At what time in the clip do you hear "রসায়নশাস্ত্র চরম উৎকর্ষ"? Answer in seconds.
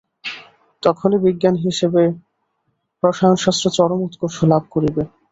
3.03-4.37